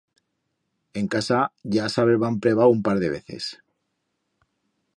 [1.01, 1.41] En casa
[1.75, 3.51] ya s'habeban prebau un par de veces.